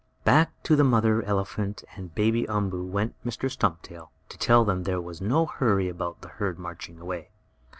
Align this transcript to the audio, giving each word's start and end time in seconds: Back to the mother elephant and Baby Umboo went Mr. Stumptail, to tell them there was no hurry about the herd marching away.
Back 0.23 0.63
to 0.63 0.75
the 0.75 0.83
mother 0.83 1.21
elephant 1.21 1.83
and 1.95 2.15
Baby 2.15 2.47
Umboo 2.47 2.87
went 2.89 3.13
Mr. 3.23 3.51
Stumptail, 3.51 4.09
to 4.29 4.37
tell 4.39 4.65
them 4.65 4.81
there 4.81 4.99
was 4.99 5.21
no 5.21 5.45
hurry 5.45 5.89
about 5.89 6.21
the 6.21 6.29
herd 6.29 6.57
marching 6.57 6.99
away. 6.99 7.29